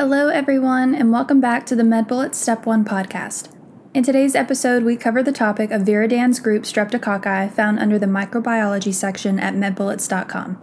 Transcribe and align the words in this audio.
Hello, 0.00 0.28
everyone, 0.28 0.94
and 0.94 1.12
welcome 1.12 1.42
back 1.42 1.66
to 1.66 1.76
the 1.76 1.82
MedBullets 1.82 2.36
Step 2.36 2.64
1 2.64 2.86
podcast. 2.86 3.54
In 3.92 4.02
today's 4.02 4.34
episode, 4.34 4.82
we 4.82 4.96
cover 4.96 5.22
the 5.22 5.30
topic 5.30 5.70
of 5.70 5.82
Viridans 5.82 6.42
group 6.42 6.62
streptococci 6.62 7.52
found 7.52 7.78
under 7.78 7.98
the 7.98 8.06
microbiology 8.06 8.94
section 8.94 9.38
at 9.38 9.52
medbullets.com. 9.52 10.58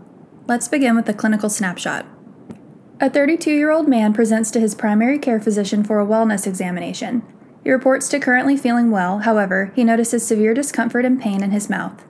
Let's 0.48 0.68
begin 0.68 0.96
with 0.96 1.08
a 1.08 1.14
clinical 1.14 1.52
snapshot. 1.52 2.08
A 3.00 3.12
32 3.12 3.52
year 3.52 3.70
old 3.70 3.88
man 3.88 4.12
presents 4.12 4.50
to 4.50 4.60
his 4.60 4.74
primary 4.74 5.20
care 5.20 5.40
physician 5.40 5.84
for 5.84 6.00
a 6.00 6.08
wellness 6.08 6.48
examination. 6.48 7.22
He 7.64 7.70
reports 7.70 8.10
to 8.10 8.20
currently 8.20 8.58
feeling 8.58 8.90
well, 8.90 9.20
however, 9.20 9.72
he 9.76 9.84
notices 9.84 10.26
severe 10.26 10.56
discomfort 10.56 11.06
and 11.06 11.22
pain 11.22 11.44
in 11.44 11.52
his 11.52 11.70
mouth. 11.70 12.04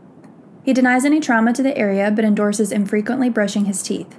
He 0.63 0.71
denies 0.71 1.03
any 1.03 1.19
trauma 1.19 1.51
to 1.51 1.61
the 1.61 1.77
area 1.77 2.09
but 2.09 2.23
endorses 2.23 2.71
infrequently 2.71 3.29
brushing 3.29 3.65
his 3.65 3.83
teeth. 3.83 4.17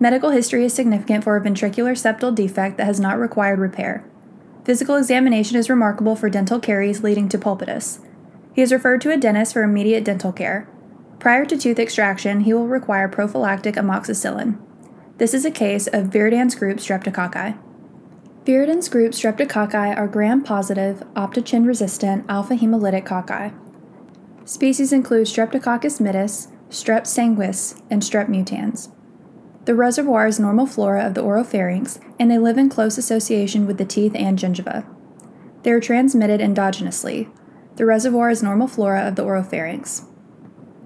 Medical 0.00 0.30
history 0.30 0.64
is 0.64 0.74
significant 0.74 1.22
for 1.22 1.36
a 1.36 1.40
ventricular 1.40 1.92
septal 1.92 2.34
defect 2.34 2.76
that 2.76 2.86
has 2.86 2.98
not 2.98 3.18
required 3.18 3.58
repair. 3.58 4.04
Physical 4.64 4.96
examination 4.96 5.56
is 5.56 5.70
remarkable 5.70 6.16
for 6.16 6.28
dental 6.28 6.58
caries 6.58 7.02
leading 7.02 7.28
to 7.28 7.38
pulpitis. 7.38 8.00
He 8.54 8.62
is 8.62 8.72
referred 8.72 9.00
to 9.02 9.12
a 9.12 9.16
dentist 9.16 9.52
for 9.52 9.62
immediate 9.62 10.04
dental 10.04 10.32
care. 10.32 10.68
Prior 11.18 11.44
to 11.44 11.56
tooth 11.56 11.78
extraction, 11.78 12.40
he 12.40 12.52
will 12.52 12.66
require 12.66 13.08
prophylactic 13.08 13.76
amoxicillin. 13.76 14.58
This 15.18 15.32
is 15.32 15.44
a 15.44 15.50
case 15.50 15.86
of 15.86 16.06
Viridans 16.06 16.58
group 16.58 16.78
streptococci. 16.78 17.56
Viridans 18.44 18.90
group 18.90 19.12
streptococci 19.12 19.96
are 19.96 20.08
gram-positive, 20.08 21.02
optochin-resistant 21.14 22.24
alpha 22.28 22.56
hemolytic 22.56 23.06
cocci. 23.06 23.54
Species 24.44 24.92
include 24.92 25.26
Streptococcus 25.26 26.00
mitis, 26.00 26.48
Strep 26.68 27.04
sanguis, 27.04 27.80
and 27.88 28.02
Strep 28.02 28.28
mutans. 28.28 28.90
The 29.64 29.74
reservoir 29.74 30.26
is 30.26 30.38
normal 30.38 30.66
flora 30.66 31.06
of 31.06 31.14
the 31.14 31.22
oropharynx, 31.22 31.98
and 32.20 32.30
they 32.30 32.38
live 32.38 32.58
in 32.58 32.68
close 32.68 32.98
association 32.98 33.66
with 33.66 33.78
the 33.78 33.86
teeth 33.86 34.14
and 34.14 34.38
gingiva. 34.38 34.84
They 35.62 35.70
are 35.70 35.80
transmitted 35.80 36.40
endogenously. 36.40 37.30
The 37.76 37.86
reservoir 37.86 38.28
is 38.28 38.42
normal 38.42 38.68
flora 38.68 39.08
of 39.08 39.16
the 39.16 39.24
oropharynx. 39.24 40.06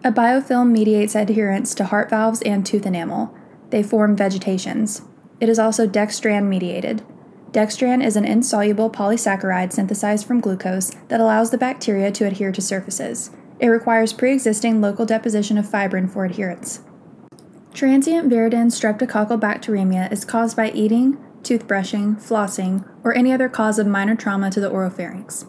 A 0.04 0.12
biofilm 0.12 0.70
mediates 0.70 1.16
adherence 1.16 1.74
to 1.74 1.86
heart 1.86 2.08
valves 2.08 2.40
and 2.42 2.64
tooth 2.64 2.86
enamel. 2.86 3.36
They 3.70 3.82
form 3.82 4.16
vegetations. 4.16 5.02
It 5.40 5.48
is 5.48 5.58
also 5.58 5.88
dextran 5.88 6.44
mediated. 6.44 7.02
Dextran 7.50 8.04
is 8.04 8.14
an 8.14 8.24
insoluble 8.24 8.90
polysaccharide 8.90 9.72
synthesized 9.72 10.24
from 10.24 10.40
glucose 10.40 10.92
that 11.08 11.20
allows 11.20 11.50
the 11.50 11.58
bacteria 11.58 12.12
to 12.12 12.26
adhere 12.26 12.52
to 12.52 12.60
surfaces. 12.60 13.30
It 13.58 13.66
requires 13.66 14.12
pre 14.12 14.32
existing 14.32 14.80
local 14.80 15.04
deposition 15.04 15.58
of 15.58 15.68
fibrin 15.68 16.06
for 16.08 16.24
adherence. 16.24 16.80
Transient 17.78 18.28
viridans 18.28 18.74
streptococcal 18.74 19.38
bacteremia 19.38 20.10
is 20.10 20.24
caused 20.24 20.56
by 20.56 20.72
eating, 20.72 21.16
toothbrushing, 21.42 22.20
flossing, 22.20 22.84
or 23.04 23.16
any 23.16 23.32
other 23.32 23.48
cause 23.48 23.78
of 23.78 23.86
minor 23.86 24.16
trauma 24.16 24.50
to 24.50 24.58
the 24.58 24.68
oropharynx. 24.68 25.46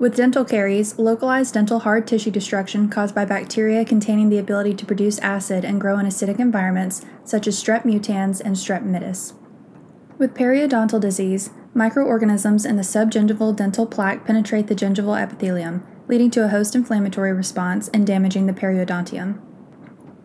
With 0.00 0.16
dental 0.16 0.44
caries, 0.44 0.98
localized 0.98 1.54
dental 1.54 1.78
hard 1.78 2.08
tissue 2.08 2.32
destruction 2.32 2.88
caused 2.88 3.14
by 3.14 3.24
bacteria 3.24 3.84
containing 3.84 4.30
the 4.30 4.38
ability 4.38 4.74
to 4.74 4.84
produce 4.84 5.20
acid 5.20 5.64
and 5.64 5.80
grow 5.80 5.96
in 5.96 6.06
acidic 6.06 6.40
environments 6.40 7.06
such 7.22 7.46
as 7.46 7.62
strep 7.62 7.84
mutans 7.84 8.40
and 8.40 8.56
strep 8.56 8.82
mitis. 8.82 9.34
With 10.18 10.34
periodontal 10.34 11.00
disease, 11.00 11.50
microorganisms 11.72 12.66
in 12.66 12.74
the 12.74 12.82
subgingival 12.82 13.54
dental 13.54 13.86
plaque 13.86 14.24
penetrate 14.24 14.66
the 14.66 14.74
gingival 14.74 15.16
epithelium, 15.16 15.86
leading 16.08 16.32
to 16.32 16.44
a 16.44 16.48
host 16.48 16.74
inflammatory 16.74 17.32
response 17.32 17.86
and 17.94 18.04
damaging 18.04 18.46
the 18.46 18.52
periodontium. 18.52 19.38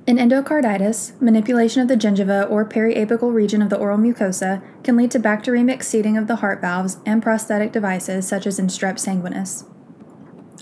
In 0.09 0.17
endocarditis, 0.17 1.21
manipulation 1.21 1.83
of 1.83 1.88
the 1.88 1.95
gingiva 1.95 2.49
or 2.49 2.65
periapical 2.65 3.31
region 3.31 3.61
of 3.61 3.69
the 3.69 3.77
oral 3.77 3.99
mucosa 3.99 4.59
can 4.83 4.97
lead 4.97 5.11
to 5.11 5.19
bacteremic 5.19 5.83
seeding 5.83 6.17
of 6.17 6.25
the 6.25 6.38
heart 6.38 6.61
valves 6.61 6.97
and 7.05 7.21
prosthetic 7.21 7.71
devices 7.71 8.27
such 8.27 8.47
as 8.47 8.57
in 8.57 8.69
strep 8.69 8.95
sanguinis. 8.95 9.65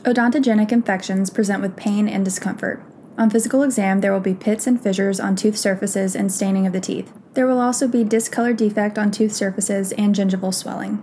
Odontogenic 0.01 0.73
infections 0.73 1.29
present 1.29 1.61
with 1.61 1.77
pain 1.77 2.09
and 2.09 2.25
discomfort. 2.25 2.83
On 3.17 3.29
physical 3.29 3.63
exam, 3.63 4.01
there 4.01 4.11
will 4.11 4.19
be 4.19 4.33
pits 4.33 4.67
and 4.67 4.81
fissures 4.81 5.17
on 5.17 5.37
tooth 5.37 5.55
surfaces 5.55 6.13
and 6.13 6.29
staining 6.29 6.67
of 6.67 6.73
the 6.73 6.81
teeth. 6.81 7.13
There 7.33 7.47
will 7.47 7.61
also 7.61 7.87
be 7.87 8.03
discolored 8.03 8.57
defect 8.57 8.97
on 8.97 9.11
tooth 9.11 9.31
surfaces 9.31 9.93
and 9.93 10.13
gingival 10.13 10.53
swelling. 10.53 11.01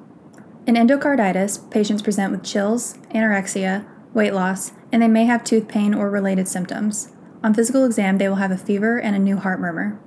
In 0.66 0.74
endocarditis, 0.74 1.70
patients 1.70 2.02
present 2.02 2.30
with 2.30 2.44
chills, 2.44 2.98
anorexia, 3.14 3.86
weight 4.12 4.34
loss, 4.34 4.72
and 4.92 5.00
they 5.00 5.08
may 5.08 5.24
have 5.24 5.44
tooth 5.44 5.66
pain 5.66 5.94
or 5.94 6.10
related 6.10 6.46
symptoms. 6.46 7.13
On 7.44 7.52
physical 7.52 7.84
exam, 7.84 8.16
they 8.16 8.26
will 8.26 8.36
have 8.36 8.50
a 8.50 8.56
fever 8.56 8.98
and 8.98 9.14
a 9.14 9.18
new 9.18 9.36
heart 9.36 9.60
murmur. 9.60 10.00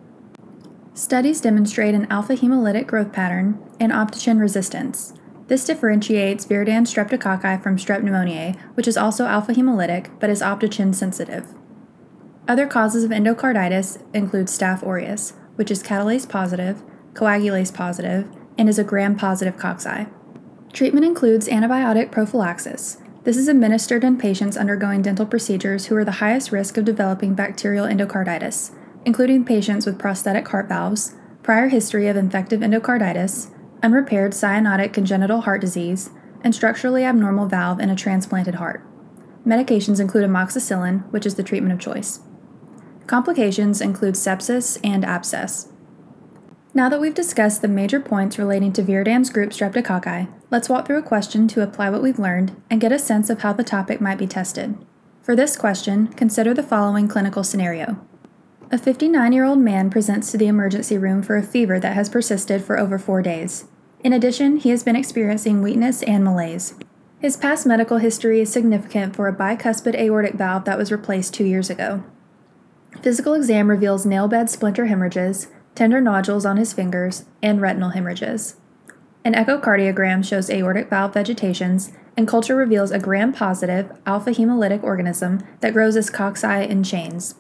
Studies 0.96 1.40
demonstrate 1.40 1.94
an 1.94 2.08
alpha 2.10 2.36
hemolytic 2.36 2.88
growth 2.88 3.14
pattern 3.14 3.60
and 3.80 3.92
optochin 3.92 4.40
resistance. 4.40 5.14
This 5.46 5.64
differentiates 5.64 6.48
Viridans 6.48 6.92
streptococci 6.92 7.62
from 7.62 7.78
Strep 7.78 8.02
pneumoniae, 8.02 8.60
which 8.74 8.88
is 8.88 8.98
also 8.98 9.26
alpha 9.28 9.54
hemolytic 9.54 10.10
but 10.20 10.32
is 10.32 10.42
optochin 10.42 10.96
sensitive. 10.96 11.54
Other 12.48 12.66
causes 12.66 13.04
of 13.04 13.12
endocarditis 13.12 14.02
include 14.16 14.48
Staph 14.48 14.82
aureus, 14.82 15.34
which 15.58 15.70
is 15.70 15.84
catalase 15.84 16.28
positive, 16.28 16.82
coagulase 17.14 17.72
positive, 17.72 18.28
and 18.58 18.68
is 18.68 18.80
a 18.80 18.84
gram 18.84 19.16
positive 19.16 19.58
cocci. 19.58 20.10
Treatment 20.74 21.06
includes 21.06 21.48
antibiotic 21.48 22.12
prophylaxis. 22.12 22.98
This 23.28 23.36
is 23.36 23.50
administered 23.50 24.06
in 24.06 24.18
patients 24.18 24.56
undergoing 24.56 25.02
dental 25.02 25.26
procedures 25.26 25.88
who 25.88 25.98
are 25.98 26.06
the 26.06 26.24
highest 26.24 26.54
risk 26.54 26.78
of 26.78 26.86
developing 26.86 27.34
bacterial 27.34 27.86
endocarditis, 27.86 28.74
including 29.04 29.44
patients 29.44 29.86
with 29.86 30.00
prosthetic 30.00 30.48
heart 30.48 30.70
valves, 30.70 31.14
prior 31.44 31.68
history 31.68 32.08
of 32.08 32.16
infective 32.16 32.62
endocarditis, 32.62 33.54
unrepaired 33.84 34.32
cyanotic 34.32 34.94
congenital 34.94 35.42
heart 35.42 35.60
disease, 35.60 36.10
and 36.42 36.56
structurally 36.56 37.04
abnormal 37.04 37.48
valve 37.48 37.82
in 37.82 37.90
a 37.90 37.98
transplanted 37.98 38.56
heart. 38.56 38.82
Medications 39.46 40.00
include 40.00 40.24
amoxicillin, 40.24 41.04
which 41.12 41.26
is 41.26 41.36
the 41.36 41.44
treatment 41.44 41.74
of 41.74 41.82
choice. 41.82 42.22
Complications 43.08 43.82
include 43.82 44.16
sepsis 44.16 44.80
and 44.86 45.04
abscess. 45.04 45.68
Now 46.74 46.88
that 46.88 47.02
we've 47.02 47.14
discussed 47.14 47.62
the 47.62 47.68
major 47.68 48.00
points 48.00 48.40
relating 48.40 48.72
to 48.72 48.84
Viridans 48.84 49.34
group 49.34 49.50
streptococci, 49.50 50.30
let's 50.50 50.70
walk 50.70 50.88
through 50.88 51.00
a 51.00 51.04
question 51.04 51.48
to 51.50 51.62
apply 51.62 51.90
what 51.90 52.02
we've 52.02 52.20
learned 52.20 52.56
and 52.70 52.82
get 52.82 52.92
a 52.92 53.00
sense 53.00 53.30
of 53.30 53.42
how 53.42 53.54
the 53.54 53.64
topic 53.64 54.00
might 54.00 54.18
be 54.18 54.28
tested. 54.28 54.78
For 55.22 55.36
this 55.36 55.58
question, 55.58 56.08
consider 56.08 56.54
the 56.54 56.64
following 56.64 57.08
clinical 57.08 57.44
scenario. 57.44 58.06
A 58.72 58.78
59 58.78 59.34
year 59.34 59.46
old 59.46 59.60
man 59.60 59.90
presents 59.90 60.32
to 60.32 60.38
the 60.38 60.48
emergency 60.48 60.98
room 60.98 61.22
for 61.22 61.38
a 61.38 61.44
fever 61.44 61.80
that 61.80 61.94
has 61.94 62.10
persisted 62.10 62.64
for 62.64 62.78
over 62.78 62.98
four 62.98 63.22
days. 63.22 63.66
In 64.04 64.14
addition, 64.14 64.58
he 64.58 64.70
has 64.70 64.84
been 64.84 64.96
experiencing 64.96 65.62
weakness 65.62 66.04
and 66.04 66.24
malaise. 66.24 66.76
His 67.20 67.36
past 67.36 67.66
medical 67.66 67.98
history 67.98 68.42
is 68.42 68.52
significant 68.52 69.16
for 69.16 69.28
a 69.28 69.36
bicuspid 69.36 69.96
aortic 69.96 70.36
valve 70.36 70.66
that 70.66 70.78
was 70.78 70.92
replaced 70.92 71.34
two 71.34 71.46
years 71.46 71.70
ago. 71.70 72.04
Physical 73.02 73.34
exam 73.34 73.70
reveals 73.70 74.06
nail 74.06 74.28
bed 74.28 74.50
splinter 74.50 74.86
hemorrhages, 74.86 75.48
tender 75.74 76.00
nodules 76.00 76.46
on 76.46 76.58
his 76.58 76.74
fingers, 76.74 77.26
and 77.42 77.60
retinal 77.60 77.90
hemorrhages. 77.90 78.58
An 79.28 79.34
echocardiogram 79.34 80.24
shows 80.24 80.50
aortic 80.50 80.90
valve 80.90 81.14
vegetations, 81.14 81.92
and 82.16 82.26
culture 82.26 82.56
reveals 82.56 82.92
a 82.92 82.98
gram 82.98 83.34
positive 83.34 83.92
alpha 84.06 84.32
hemolytic 84.32 84.82
organism 84.84 85.46
that 85.60 85.74
grows 85.74 85.98
as 85.98 86.10
cocci 86.10 86.66
in 86.66 86.82
chains. 86.82 87.36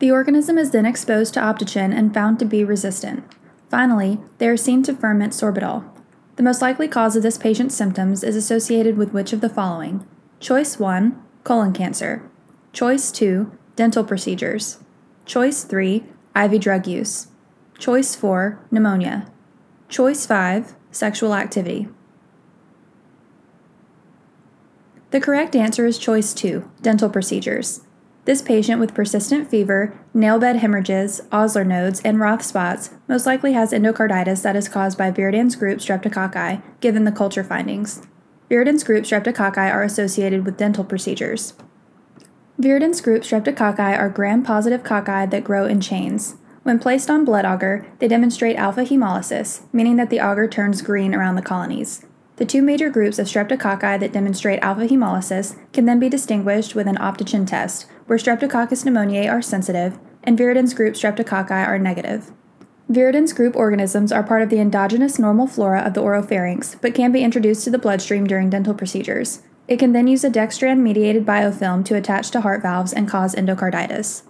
The 0.00 0.10
organism 0.10 0.58
is 0.58 0.70
then 0.70 0.84
exposed 0.84 1.32
to 1.32 1.40
optochin 1.40 1.96
and 1.96 2.12
found 2.12 2.38
to 2.40 2.44
be 2.44 2.62
resistant. 2.62 3.24
Finally, 3.70 4.18
they 4.36 4.48
are 4.48 4.58
seen 4.58 4.82
to 4.82 4.94
ferment 4.94 5.32
sorbitol. 5.32 5.88
The 6.36 6.42
most 6.42 6.60
likely 6.60 6.88
cause 6.88 7.16
of 7.16 7.22
this 7.22 7.38
patient's 7.38 7.74
symptoms 7.74 8.22
is 8.22 8.36
associated 8.36 8.98
with 8.98 9.14
which 9.14 9.32
of 9.32 9.40
the 9.40 9.48
following? 9.48 10.06
Choice 10.40 10.78
1, 10.78 11.18
colon 11.42 11.72
cancer. 11.72 12.30
Choice 12.74 13.10
2, 13.10 13.50
dental 13.76 14.04
procedures. 14.04 14.78
Choice 15.24 15.64
3, 15.64 16.04
IV 16.36 16.60
drug 16.60 16.86
use. 16.86 17.28
Choice 17.78 18.14
4, 18.14 18.60
pneumonia. 18.70 19.32
Choice 19.88 20.26
5, 20.26 20.74
sexual 20.94 21.34
activity. 21.34 21.88
The 25.10 25.20
correct 25.20 25.54
answer 25.54 25.86
is 25.86 25.98
choice 25.98 26.34
2, 26.34 26.68
dental 26.82 27.08
procedures. 27.08 27.82
This 28.24 28.40
patient 28.40 28.80
with 28.80 28.94
persistent 28.94 29.50
fever, 29.50 29.96
nail 30.14 30.38
bed 30.38 30.56
hemorrhages, 30.56 31.20
Osler 31.30 31.64
nodes, 31.64 32.00
and 32.00 32.18
Roth 32.18 32.42
spots 32.42 32.90
most 33.06 33.26
likely 33.26 33.52
has 33.52 33.72
endocarditis 33.72 34.42
that 34.42 34.56
is 34.56 34.68
caused 34.68 34.96
by 34.96 35.10
Viridans 35.10 35.58
group 35.58 35.78
streptococci, 35.78 36.62
given 36.80 37.04
the 37.04 37.12
culture 37.12 37.44
findings. 37.44 38.02
Viridans 38.50 38.84
group 38.84 39.04
streptococci 39.04 39.70
are 39.70 39.82
associated 39.82 40.44
with 40.46 40.56
dental 40.56 40.84
procedures. 40.84 41.52
Viridans 42.58 43.02
group 43.02 43.24
streptococci 43.24 43.98
are 43.98 44.08
gram-positive 44.08 44.82
cocci 44.82 45.30
that 45.30 45.44
grow 45.44 45.66
in 45.66 45.80
chains. 45.80 46.36
When 46.64 46.78
placed 46.78 47.10
on 47.10 47.26
blood 47.26 47.44
agar, 47.44 47.86
they 47.98 48.08
demonstrate 48.08 48.56
alpha 48.56 48.84
hemolysis, 48.84 49.62
meaning 49.70 49.96
that 49.96 50.08
the 50.08 50.18
agar 50.18 50.48
turns 50.48 50.80
green 50.80 51.14
around 51.14 51.36
the 51.36 51.42
colonies. 51.42 52.06
The 52.36 52.46
two 52.46 52.62
major 52.62 52.88
groups 52.88 53.18
of 53.18 53.26
streptococci 53.26 54.00
that 54.00 54.12
demonstrate 54.12 54.62
alpha 54.62 54.88
hemolysis 54.88 55.58
can 55.74 55.84
then 55.84 56.00
be 56.00 56.08
distinguished 56.08 56.74
with 56.74 56.88
an 56.88 56.96
optochin 56.96 57.46
test, 57.46 57.86
where 58.06 58.18
Streptococcus 58.18 58.82
pneumoniae 58.82 59.30
are 59.30 59.42
sensitive 59.42 59.98
and 60.22 60.38
Viridans 60.38 60.74
group 60.74 60.94
streptococci 60.94 61.50
are 61.50 61.78
negative. 61.78 62.32
Viridans 62.90 63.36
group 63.36 63.54
organisms 63.56 64.10
are 64.10 64.22
part 64.22 64.40
of 64.40 64.48
the 64.48 64.58
endogenous 64.58 65.18
normal 65.18 65.46
flora 65.46 65.82
of 65.82 65.92
the 65.92 66.02
oropharynx, 66.02 66.76
but 66.80 66.94
can 66.94 67.12
be 67.12 67.22
introduced 67.22 67.64
to 67.64 67.70
the 67.70 67.78
bloodstream 67.78 68.26
during 68.26 68.48
dental 68.48 68.72
procedures. 68.72 69.42
It 69.68 69.78
can 69.78 69.92
then 69.92 70.06
use 70.06 70.24
a 70.24 70.30
dextran 70.30 70.78
mediated 70.78 71.26
biofilm 71.26 71.84
to 71.84 71.94
attach 71.94 72.30
to 72.30 72.40
heart 72.40 72.62
valves 72.62 72.92
and 72.94 73.06
cause 73.06 73.34
endocarditis. 73.34 74.22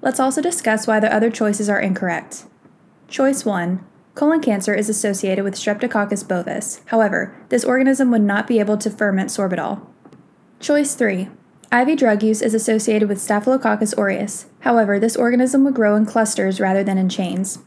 Let's 0.00 0.20
also 0.20 0.40
discuss 0.40 0.86
why 0.86 1.00
the 1.00 1.12
other 1.12 1.30
choices 1.30 1.68
are 1.68 1.80
incorrect. 1.80 2.44
Choice 3.08 3.44
1 3.44 3.84
Colon 4.14 4.40
cancer 4.40 4.74
is 4.74 4.88
associated 4.88 5.44
with 5.44 5.54
Streptococcus 5.54 6.26
bovis. 6.26 6.80
However, 6.86 7.36
this 7.50 7.64
organism 7.64 8.10
would 8.10 8.22
not 8.22 8.46
be 8.46 8.58
able 8.58 8.76
to 8.78 8.90
ferment 8.90 9.30
sorbitol. 9.30 9.86
Choice 10.60 10.94
3 10.94 11.28
IV 11.72 11.98
drug 11.98 12.22
use 12.22 12.42
is 12.42 12.54
associated 12.54 13.08
with 13.08 13.20
Staphylococcus 13.20 13.94
aureus. 13.98 14.46
However, 14.60 14.98
this 14.98 15.16
organism 15.16 15.64
would 15.64 15.74
grow 15.74 15.96
in 15.96 16.06
clusters 16.06 16.60
rather 16.60 16.82
than 16.82 16.96
in 16.96 17.08
chains. 17.08 17.58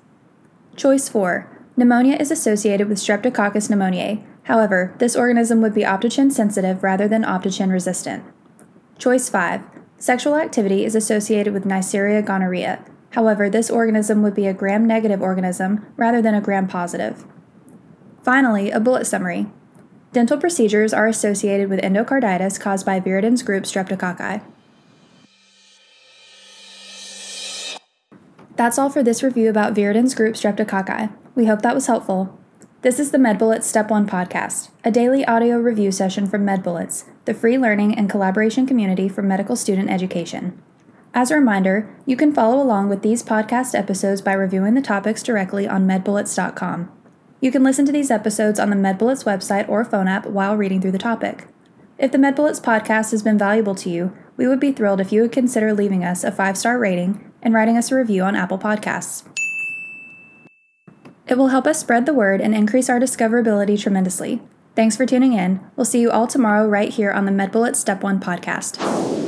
Choice 0.76 1.08
4. 1.08 1.48
Pneumonia 1.78 2.18
is 2.20 2.32
associated 2.32 2.90
with 2.90 2.98
Streptococcus 2.98 3.70
pneumoniae. 3.70 4.24
However, 4.44 4.96
this 4.98 5.16
organism 5.16 5.62
would 5.62 5.74
be 5.74 5.84
optochin 5.84 6.32
sensitive 6.32 6.82
rather 6.82 7.08
than 7.08 7.24
optochin 7.24 7.72
resistant. 7.72 8.24
Choice 8.98 9.30
5. 9.30 9.81
Sexual 10.02 10.36
activity 10.36 10.84
is 10.84 10.96
associated 10.96 11.54
with 11.54 11.64
Neisseria 11.64 12.26
gonorrhea. 12.26 12.84
However, 13.12 13.52
this 13.52 13.70
organism 13.70 14.24
would 14.24 14.34
be 14.34 14.48
a 14.48 14.54
gram 14.54 14.88
negative 14.88 15.22
organism 15.22 15.86
rather 15.96 16.24
than 16.24 16.34
a 16.34 16.42
gram 16.42 16.68
positive. 16.68 17.24
Finally, 18.24 18.72
a 18.72 18.80
bullet 18.80 19.06
summary. 19.06 19.46
Dental 20.12 20.40
procedures 20.40 20.92
are 20.92 21.06
associated 21.06 21.70
with 21.70 21.80
endocarditis 21.82 22.60
caused 22.60 22.84
by 22.84 23.00
Viridans 23.00 23.46
group 23.46 23.66
streptococci. 23.66 24.42
That's 28.56 28.80
all 28.80 28.90
for 28.90 29.04
this 29.04 29.22
review 29.22 29.52
about 29.52 29.76
Viridans 29.76 30.16
group 30.16 30.34
streptococci. 30.34 31.16
We 31.36 31.46
hope 31.46 31.62
that 31.62 31.76
was 31.76 31.86
helpful. 31.86 32.41
This 32.84 33.00
is 33.00 33.12
the 33.12 33.20
MedBullets 33.20 33.66
Step 33.66 33.92
1 33.92 34.08
podcast, 34.08 34.70
a 34.84 34.90
daily 34.90 35.24
audio 35.26 35.60
review 35.60 35.92
session 35.92 36.26
from 36.26 36.44
MedBullets, 36.44 37.04
the 37.26 37.34
free 37.36 37.56
learning 37.56 37.96
and 37.96 38.10
collaboration 38.10 38.66
community 38.66 39.08
for 39.08 39.22
medical 39.22 39.56
student 39.56 39.92
education. 39.92 40.60
As 41.14 41.30
a 41.30 41.36
reminder, 41.36 41.96
you 42.08 42.16
can 42.16 42.34
follow 42.34 42.60
along 42.60 42.90
with 42.90 43.04
these 43.04 43.22
podcast 43.22 43.78
episodes 43.78 44.24
by 44.24 44.34
reviewing 44.34 44.74
the 44.74 44.82
topics 44.82 45.22
directly 45.22 45.68
on 45.68 45.86
medbullets.com. 45.86 46.92
You 47.40 47.52
can 47.52 47.64
listen 47.64 47.86
to 47.86 47.92
these 47.92 48.10
episodes 48.10 48.60
on 48.60 48.72
the 48.72 48.76
MedBullets 48.76 49.26
website 49.26 49.70
or 49.70 49.86
phone 49.86 50.08
app 50.08 50.26
while 50.26 50.58
reading 50.58 50.82
through 50.82 50.94
the 50.94 50.98
topic. 50.98 51.46
If 52.00 52.12
the 52.12 52.18
MedBullets 52.18 52.64
podcast 52.64 53.12
has 53.12 53.22
been 53.22 53.38
valuable 53.38 53.76
to 53.76 53.92
you, 53.92 54.12
we 54.38 54.48
would 54.48 54.60
be 54.60 54.72
thrilled 54.72 55.02
if 55.02 55.12
you 55.12 55.22
would 55.22 55.32
consider 55.32 55.72
leaving 55.72 56.04
us 56.04 56.24
a 56.24 56.32
five 56.32 56.58
star 56.58 56.80
rating 56.80 57.32
and 57.44 57.54
writing 57.54 57.78
us 57.78 57.92
a 57.92 57.96
review 57.96 58.24
on 58.24 58.36
Apple 58.36 58.58
Podcasts. 58.58 59.24
It 61.32 61.38
will 61.38 61.48
help 61.48 61.66
us 61.66 61.80
spread 61.80 62.06
the 62.06 62.14
word 62.14 62.42
and 62.42 62.54
increase 62.54 62.90
our 62.90 63.00
discoverability 63.00 63.82
tremendously. 63.82 64.42
Thanks 64.76 64.98
for 64.98 65.06
tuning 65.06 65.32
in. 65.32 65.62
We'll 65.78 65.86
see 65.86 66.02
you 66.02 66.12
all 66.12 66.28
tomorrow 66.28 66.68
right 66.68 66.90
here 66.90 67.10
on 67.10 67.24
the 67.24 67.32
MedBullet 67.32 67.78
Step 67.78 68.04
1 68.04 68.20
podcast. 68.20 69.21